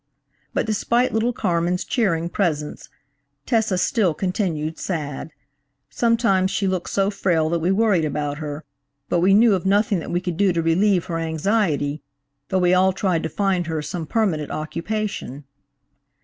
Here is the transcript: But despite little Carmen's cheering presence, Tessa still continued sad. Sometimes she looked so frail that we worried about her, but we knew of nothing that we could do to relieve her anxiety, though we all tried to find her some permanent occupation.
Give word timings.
But 0.55 0.65
despite 0.65 1.13
little 1.13 1.31
Carmen's 1.31 1.85
cheering 1.85 2.27
presence, 2.27 2.89
Tessa 3.45 3.77
still 3.77 4.15
continued 4.15 4.79
sad. 4.79 5.29
Sometimes 5.91 6.49
she 6.49 6.65
looked 6.65 6.89
so 6.89 7.11
frail 7.11 7.49
that 7.51 7.59
we 7.59 7.71
worried 7.71 8.03
about 8.03 8.39
her, 8.39 8.63
but 9.09 9.19
we 9.19 9.35
knew 9.35 9.53
of 9.53 9.63
nothing 9.63 9.99
that 9.99 10.09
we 10.09 10.19
could 10.19 10.37
do 10.37 10.51
to 10.53 10.61
relieve 10.63 11.05
her 11.05 11.19
anxiety, 11.19 12.01
though 12.49 12.57
we 12.57 12.73
all 12.73 12.93
tried 12.93 13.21
to 13.21 13.29
find 13.29 13.67
her 13.67 13.83
some 13.83 14.07
permanent 14.07 14.49
occupation. 14.49 15.43